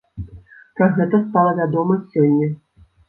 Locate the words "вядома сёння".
1.59-2.49